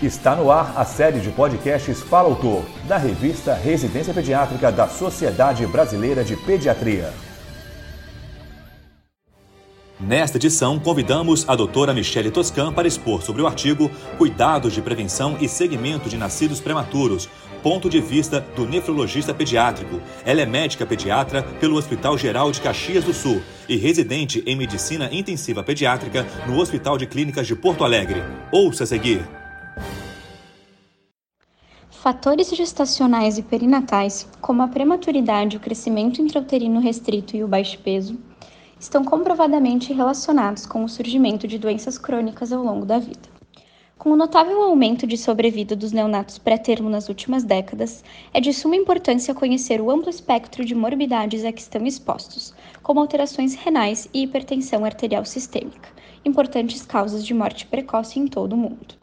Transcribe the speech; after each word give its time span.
Está 0.00 0.36
no 0.36 0.48
ar 0.48 0.74
a 0.76 0.84
série 0.84 1.18
de 1.18 1.28
podcasts 1.30 2.00
Fala 2.02 2.28
Autor, 2.28 2.64
da 2.86 2.96
revista 2.96 3.52
Residência 3.52 4.14
Pediátrica 4.14 4.70
da 4.70 4.86
Sociedade 4.86 5.66
Brasileira 5.66 6.22
de 6.22 6.36
Pediatria. 6.36 7.12
Nesta 9.98 10.36
edição, 10.36 10.78
convidamos 10.78 11.48
a 11.48 11.56
doutora 11.56 11.92
Michele 11.92 12.30
Toscan 12.30 12.72
para 12.72 12.86
expor 12.86 13.22
sobre 13.22 13.42
o 13.42 13.46
artigo 13.48 13.90
Cuidados 14.16 14.72
de 14.72 14.80
Prevenção 14.80 15.36
e 15.40 15.48
Segmento 15.48 16.08
de 16.08 16.16
Nascidos 16.16 16.60
Prematuros, 16.60 17.28
ponto 17.60 17.90
de 17.90 18.00
vista 18.00 18.40
do 18.54 18.68
nefrologista 18.68 19.34
pediátrico. 19.34 20.00
Ela 20.24 20.42
é 20.42 20.46
médica 20.46 20.86
pediatra 20.86 21.42
pelo 21.42 21.76
Hospital 21.76 22.16
Geral 22.16 22.52
de 22.52 22.60
Caxias 22.60 23.02
do 23.02 23.12
Sul 23.12 23.42
e 23.68 23.76
residente 23.76 24.44
em 24.46 24.54
medicina 24.54 25.08
intensiva 25.10 25.64
pediátrica 25.64 26.24
no 26.46 26.56
Hospital 26.60 26.96
de 26.96 27.08
Clínicas 27.08 27.48
de 27.48 27.56
Porto 27.56 27.82
Alegre. 27.82 28.22
Ouça 28.52 28.84
a 28.84 28.86
seguir. 28.86 29.26
Fatores 32.00 32.48
gestacionais 32.50 33.38
e 33.38 33.42
perinatais, 33.42 34.24
como 34.40 34.62
a 34.62 34.68
prematuridade, 34.68 35.56
o 35.56 35.60
crescimento 35.60 36.22
intrauterino 36.22 36.78
restrito 36.78 37.36
e 37.36 37.42
o 37.42 37.48
baixo 37.48 37.76
peso, 37.80 38.16
estão 38.78 39.02
comprovadamente 39.02 39.92
relacionados 39.92 40.64
com 40.64 40.84
o 40.84 40.88
surgimento 40.88 41.48
de 41.48 41.58
doenças 41.58 41.98
crônicas 41.98 42.52
ao 42.52 42.62
longo 42.62 42.86
da 42.86 43.00
vida. 43.00 43.28
Com 43.98 44.10
o 44.10 44.16
notável 44.16 44.62
aumento 44.62 45.08
de 45.08 45.18
sobrevida 45.18 45.74
dos 45.74 45.90
neonatos 45.90 46.38
pré-termo 46.38 46.88
nas 46.88 47.08
últimas 47.08 47.42
décadas, 47.42 48.04
é 48.32 48.40
de 48.40 48.52
suma 48.52 48.76
importância 48.76 49.34
conhecer 49.34 49.80
o 49.80 49.90
amplo 49.90 50.08
espectro 50.08 50.64
de 50.64 50.76
morbidades 50.76 51.44
a 51.44 51.50
que 51.50 51.60
estão 51.60 51.84
expostos, 51.84 52.54
como 52.80 53.00
alterações 53.00 53.56
renais 53.56 54.08
e 54.14 54.22
hipertensão 54.22 54.84
arterial 54.84 55.24
sistêmica, 55.24 55.88
importantes 56.24 56.86
causas 56.86 57.26
de 57.26 57.34
morte 57.34 57.66
precoce 57.66 58.20
em 58.20 58.28
todo 58.28 58.52
o 58.52 58.56
mundo. 58.56 58.97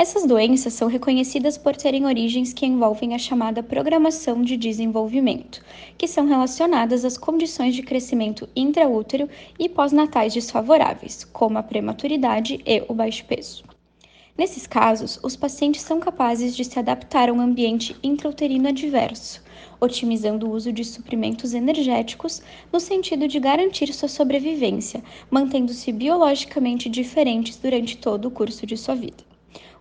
Essas 0.00 0.24
doenças 0.24 0.74
são 0.74 0.86
reconhecidas 0.86 1.58
por 1.58 1.74
terem 1.74 2.06
origens 2.06 2.52
que 2.52 2.64
envolvem 2.64 3.16
a 3.16 3.18
chamada 3.18 3.64
programação 3.64 4.42
de 4.42 4.56
desenvolvimento, 4.56 5.60
que 5.98 6.06
são 6.06 6.24
relacionadas 6.24 7.04
às 7.04 7.18
condições 7.18 7.74
de 7.74 7.82
crescimento 7.82 8.48
intraútero 8.54 9.28
e 9.58 9.68
pós-natais 9.68 10.32
desfavoráveis, 10.32 11.24
como 11.24 11.58
a 11.58 11.64
prematuridade 11.64 12.62
e 12.64 12.84
o 12.88 12.94
baixo 12.94 13.24
peso. 13.24 13.64
Nesses 14.36 14.68
casos, 14.68 15.18
os 15.20 15.34
pacientes 15.34 15.82
são 15.82 15.98
capazes 15.98 16.54
de 16.54 16.64
se 16.64 16.78
adaptar 16.78 17.28
a 17.28 17.32
um 17.32 17.40
ambiente 17.40 17.96
intrauterino 18.00 18.68
adverso, 18.68 19.42
otimizando 19.80 20.46
o 20.46 20.52
uso 20.52 20.72
de 20.72 20.84
suprimentos 20.84 21.54
energéticos 21.54 22.40
no 22.72 22.78
sentido 22.78 23.26
de 23.26 23.40
garantir 23.40 23.92
sua 23.92 24.08
sobrevivência, 24.08 25.02
mantendo-se 25.28 25.90
biologicamente 25.90 26.88
diferentes 26.88 27.56
durante 27.56 27.96
todo 27.96 28.26
o 28.26 28.30
curso 28.30 28.64
de 28.64 28.76
sua 28.76 28.94
vida. 28.94 29.27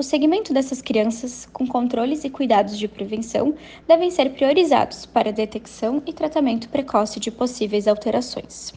O 0.00 0.02
segmento 0.02 0.54
dessas 0.54 0.80
crianças, 0.80 1.46
com 1.52 1.66
controles 1.66 2.24
e 2.24 2.30
cuidados 2.30 2.78
de 2.78 2.88
prevenção, 2.88 3.54
devem 3.86 4.10
ser 4.10 4.30
priorizados 4.30 5.04
para 5.04 5.30
detecção 5.30 6.02
e 6.06 6.12
tratamento 6.14 6.70
precoce 6.70 7.20
de 7.20 7.30
possíveis 7.30 7.86
alterações. 7.86 8.72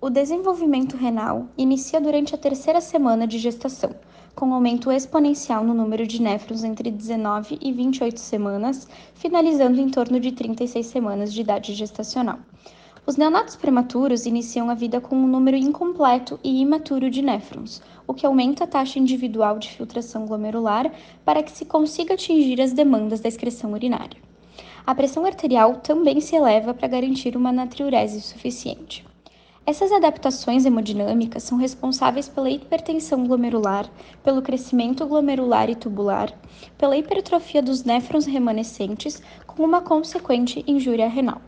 O 0.00 0.10
desenvolvimento 0.10 0.96
renal 0.96 1.46
inicia 1.56 2.00
durante 2.00 2.34
a 2.34 2.38
terceira 2.38 2.80
semana 2.80 3.24
de 3.24 3.38
gestação, 3.38 3.94
com 4.34 4.52
aumento 4.52 4.90
exponencial 4.90 5.62
no 5.62 5.74
número 5.74 6.08
de 6.08 6.20
néfrons 6.20 6.64
entre 6.64 6.90
19 6.90 7.56
e 7.62 7.70
28 7.70 8.18
semanas, 8.18 8.88
finalizando 9.14 9.80
em 9.80 9.88
torno 9.88 10.18
de 10.18 10.32
36 10.32 10.84
semanas 10.84 11.32
de 11.32 11.40
idade 11.40 11.72
gestacional. 11.72 12.40
Os 13.06 13.18
neonatos 13.18 13.54
prematuros 13.54 14.24
iniciam 14.24 14.70
a 14.70 14.74
vida 14.74 14.98
com 14.98 15.14
um 15.14 15.26
número 15.26 15.58
incompleto 15.58 16.40
e 16.42 16.62
imaturo 16.62 17.10
de 17.10 17.20
néfrons, 17.20 17.82
o 18.06 18.14
que 18.14 18.24
aumenta 18.24 18.64
a 18.64 18.66
taxa 18.66 18.98
individual 18.98 19.58
de 19.58 19.68
filtração 19.68 20.24
glomerular 20.24 20.90
para 21.22 21.42
que 21.42 21.52
se 21.52 21.66
consiga 21.66 22.14
atingir 22.14 22.62
as 22.62 22.72
demandas 22.72 23.20
da 23.20 23.28
excreção 23.28 23.72
urinária. 23.74 24.16
A 24.86 24.94
pressão 24.94 25.26
arterial 25.26 25.76
também 25.76 26.18
se 26.18 26.34
eleva 26.34 26.72
para 26.72 26.88
garantir 26.88 27.36
uma 27.36 27.52
natriurese 27.52 28.22
suficiente. 28.22 29.04
Essas 29.66 29.92
adaptações 29.92 30.64
hemodinâmicas 30.64 31.42
são 31.42 31.58
responsáveis 31.58 32.26
pela 32.26 32.48
hipertensão 32.48 33.26
glomerular, 33.26 33.86
pelo 34.22 34.40
crescimento 34.40 35.06
glomerular 35.06 35.68
e 35.68 35.74
tubular, 35.74 36.32
pela 36.78 36.96
hipertrofia 36.96 37.60
dos 37.60 37.84
néfrons 37.84 38.24
remanescentes, 38.24 39.22
com 39.46 39.62
uma 39.62 39.82
consequente 39.82 40.64
injúria 40.66 41.06
renal. 41.06 41.42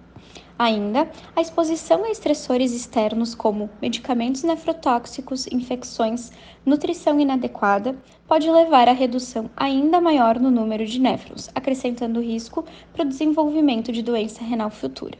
Ainda, 0.58 1.06
a 1.34 1.42
exposição 1.42 2.02
a 2.04 2.10
estressores 2.10 2.72
externos 2.72 3.34
como 3.34 3.68
medicamentos 3.80 4.42
nefrotóxicos, 4.42 5.46
infecções, 5.48 6.32
nutrição 6.64 7.20
inadequada, 7.20 7.94
pode 8.26 8.50
levar 8.50 8.88
à 8.88 8.92
redução 8.92 9.50
ainda 9.54 10.00
maior 10.00 10.40
no 10.40 10.50
número 10.50 10.86
de 10.86 10.98
néfrons, 10.98 11.50
acrescentando 11.54 12.22
risco 12.22 12.64
para 12.94 13.04
o 13.04 13.08
desenvolvimento 13.08 13.92
de 13.92 14.02
doença 14.02 14.42
renal 14.42 14.70
futura. 14.70 15.18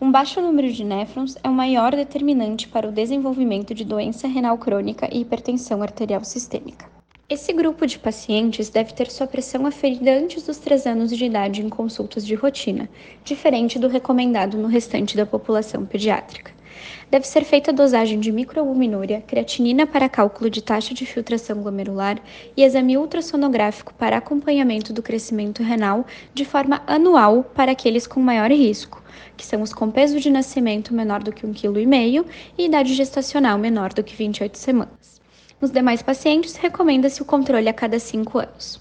Um 0.00 0.10
baixo 0.10 0.40
número 0.40 0.72
de 0.72 0.84
néfrons 0.84 1.36
é 1.44 1.48
o 1.50 1.52
maior 1.52 1.94
determinante 1.94 2.66
para 2.66 2.88
o 2.88 2.92
desenvolvimento 2.92 3.74
de 3.74 3.84
doença 3.84 4.26
renal 4.26 4.56
crônica 4.56 5.06
e 5.12 5.20
hipertensão 5.20 5.82
arterial 5.82 6.24
sistêmica. 6.24 6.97
Esse 7.30 7.52
grupo 7.52 7.86
de 7.86 7.98
pacientes 7.98 8.70
deve 8.70 8.94
ter 8.94 9.10
sua 9.10 9.26
pressão 9.26 9.66
aferida 9.66 10.10
antes 10.12 10.44
dos 10.44 10.56
3 10.56 10.86
anos 10.86 11.14
de 11.14 11.26
idade 11.26 11.60
em 11.60 11.68
consultas 11.68 12.26
de 12.26 12.34
rotina, 12.34 12.88
diferente 13.22 13.78
do 13.78 13.86
recomendado 13.86 14.56
no 14.56 14.66
restante 14.66 15.14
da 15.14 15.26
população 15.26 15.84
pediátrica. 15.84 16.52
Deve 17.10 17.26
ser 17.26 17.44
feita 17.44 17.70
a 17.70 17.74
dosagem 17.74 18.18
de 18.18 18.32
microalbuminúria, 18.32 19.22
creatinina 19.26 19.86
para 19.86 20.08
cálculo 20.08 20.48
de 20.48 20.62
taxa 20.62 20.94
de 20.94 21.04
filtração 21.04 21.60
glomerular 21.60 22.18
e 22.56 22.64
exame 22.64 22.96
ultrassonográfico 22.96 23.92
para 23.92 24.16
acompanhamento 24.16 24.94
do 24.94 25.02
crescimento 25.02 25.62
renal 25.62 26.06
de 26.32 26.46
forma 26.46 26.82
anual 26.86 27.44
para 27.44 27.72
aqueles 27.72 28.06
com 28.06 28.20
maior 28.20 28.50
risco, 28.50 29.04
que 29.36 29.44
são 29.44 29.60
os 29.60 29.74
com 29.74 29.90
peso 29.90 30.18
de 30.18 30.30
nascimento 30.30 30.94
menor 30.94 31.22
do 31.22 31.30
que 31.30 31.46
1,5 31.46 32.24
kg 32.24 32.32
e 32.56 32.64
idade 32.64 32.94
gestacional 32.94 33.58
menor 33.58 33.92
do 33.92 34.02
que 34.02 34.16
28 34.16 34.56
semanas. 34.56 35.18
Nos 35.60 35.72
demais 35.72 36.00
pacientes, 36.02 36.54
recomenda-se 36.54 37.20
o 37.20 37.24
controle 37.24 37.68
a 37.68 37.72
cada 37.72 37.98
5 37.98 38.38
anos. 38.38 38.80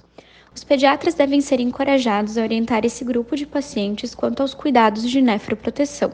Os 0.54 0.64
pediatras 0.64 1.16
devem 1.16 1.42
ser 1.42 1.60
encorajados 1.60 2.38
a 2.38 2.44
orientar 2.44 2.86
esse 2.86 3.04
grupo 3.04 3.36
de 3.36 3.48
pacientes 3.48 4.14
quanto 4.14 4.42
aos 4.42 4.54
cuidados 4.54 5.10
de 5.10 5.20
nefroproteção. 5.20 6.12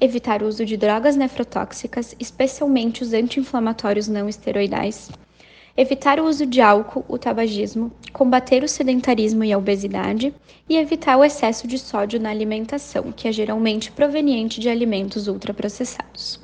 Evitar 0.00 0.42
o 0.42 0.46
uso 0.46 0.64
de 0.64 0.78
drogas 0.78 1.14
nefrotóxicas, 1.14 2.16
especialmente 2.18 3.02
os 3.02 3.12
anti-inflamatórios 3.12 4.08
não 4.08 4.30
esteroidais. 4.30 5.10
Evitar 5.76 6.18
o 6.18 6.24
uso 6.26 6.46
de 6.46 6.62
álcool, 6.62 7.04
o 7.06 7.18
tabagismo, 7.18 7.92
combater 8.14 8.64
o 8.64 8.68
sedentarismo 8.68 9.44
e 9.44 9.52
a 9.52 9.58
obesidade 9.58 10.34
e 10.70 10.78
evitar 10.78 11.18
o 11.18 11.24
excesso 11.24 11.68
de 11.68 11.78
sódio 11.78 12.18
na 12.18 12.30
alimentação, 12.30 13.12
que 13.12 13.28
é 13.28 13.32
geralmente 13.32 13.92
proveniente 13.92 14.58
de 14.58 14.70
alimentos 14.70 15.28
ultraprocessados. 15.28 16.40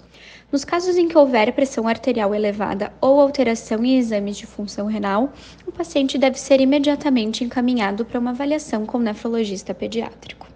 Nos 0.50 0.64
casos 0.64 0.96
em 0.96 1.06
que 1.08 1.18
houver 1.18 1.52
pressão 1.52 1.86
arterial 1.86 2.34
elevada 2.34 2.90
ou 3.02 3.20
alteração 3.20 3.84
em 3.84 3.98
exames 3.98 4.38
de 4.38 4.46
função 4.46 4.86
renal, 4.86 5.30
o 5.66 5.72
paciente 5.72 6.16
deve 6.16 6.40
ser 6.40 6.58
imediatamente 6.58 7.44
encaminhado 7.44 8.02
para 8.02 8.18
uma 8.18 8.30
avaliação 8.30 8.86
com 8.86 8.98
nefrologista 8.98 9.74
pediátrico. 9.74 10.46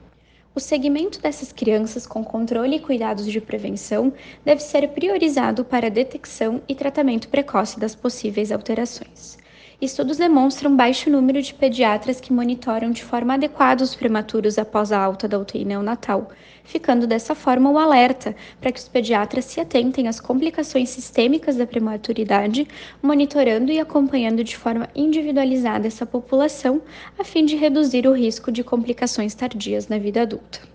O 0.54 0.60
segmento 0.60 1.20
dessas 1.20 1.52
crianças 1.52 2.06
com 2.06 2.25
controle 2.25 2.76
e 2.76 2.81
cuidados 2.81 3.26
de 3.26 3.38
prevenção 3.38 4.14
deve 4.42 4.62
ser 4.62 4.88
priorizado 4.88 5.62
para 5.62 5.91
detecção 5.91 6.62
e 6.66 6.75
tratamento 6.75 7.28
precoce 7.28 7.78
das 7.78 7.94
possíveis 7.94 8.50
alterações. 8.50 9.41
Estudos 9.82 10.16
demonstram 10.16 10.76
baixo 10.76 11.10
número 11.10 11.43
de 11.43 11.53
pediatras 11.53 12.20
que 12.20 12.32
monitoram 12.32 12.93
de 12.93 13.03
forma 13.03 13.34
adequada 13.34 13.82
os 13.82 13.97
prematuros 13.97 14.56
após 14.56 14.93
a 14.93 15.03
alta 15.03 15.26
da 15.26 15.37
UTI 15.37 15.65
neonatal, 15.65 16.31
ficando 16.62 17.04
dessa 17.04 17.34
forma 17.34 17.69
o 17.69 17.76
alerta 17.76 18.37
para 18.60 18.70
que 18.70 18.78
os 18.78 18.87
pediatras 18.87 19.44
se 19.44 19.59
atentem 19.59 20.06
às 20.06 20.20
complicações 20.20 20.88
sistêmicas 20.88 21.56
da 21.56 21.66
prematuridade, 21.66 22.69
monitorando 23.03 23.72
e 23.72 23.81
acompanhando 23.81 24.44
de 24.44 24.56
forma 24.56 24.88
individualizada 24.94 25.88
essa 25.88 26.06
população, 26.06 26.81
a 27.19 27.25
fim 27.25 27.44
de 27.44 27.56
reduzir 27.56 28.06
o 28.06 28.12
risco 28.12 28.52
de 28.52 28.62
complicações 28.62 29.34
tardias 29.34 29.88
na 29.88 29.99
vida 29.99 30.23
adulta. 30.23 30.71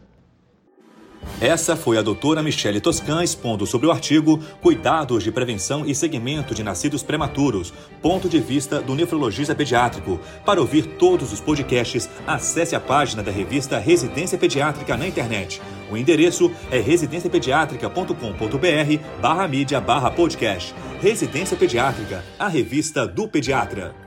Essa 1.39 1.75
foi 1.75 1.99
a 1.99 2.01
doutora 2.01 2.41
Michele 2.41 2.81
Toscan 2.81 3.23
expondo 3.23 3.67
sobre 3.67 3.85
o 3.85 3.91
artigo 3.91 4.39
Cuidados 4.59 5.23
de 5.23 5.31
Prevenção 5.31 5.85
e 5.85 5.93
Segmento 5.93 6.55
de 6.55 6.63
Nascidos 6.63 7.03
Prematuros, 7.03 7.71
ponto 8.01 8.27
de 8.27 8.39
vista 8.39 8.81
do 8.81 8.95
nefrologista 8.95 9.53
pediátrico. 9.53 10.19
Para 10.43 10.59
ouvir 10.59 10.87
todos 10.97 11.31
os 11.31 11.39
podcasts, 11.39 12.09
acesse 12.25 12.75
a 12.75 12.79
página 12.79 13.21
da 13.21 13.31
revista 13.31 13.77
Residência 13.77 14.35
Pediátrica 14.35 14.97
na 14.97 15.07
internet. 15.07 15.61
O 15.91 15.97
endereço 15.97 16.51
é 16.71 16.79
residenciapediatrica.com.br 16.79 19.21
barra 19.21 19.47
mídia 19.47 19.79
barra 19.79 20.09
podcast. 20.09 20.73
Residência 20.99 21.55
Pediátrica, 21.55 22.25
a 22.39 22.47
revista 22.47 23.07
do 23.07 23.27
pediatra. 23.27 24.06